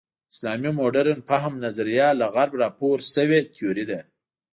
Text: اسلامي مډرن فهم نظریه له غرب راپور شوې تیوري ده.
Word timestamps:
اسلامي 0.33 0.71
مډرن 0.79 1.19
فهم 1.29 1.53
نظریه 1.65 2.07
له 2.19 2.25
غرب 2.33 2.53
راپور 2.63 2.97
شوې 3.13 3.39
تیوري 3.55 3.85
ده. 3.89 3.99